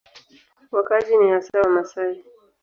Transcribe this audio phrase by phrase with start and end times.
[0.71, 2.23] Wakazi ni hasa Wamasai.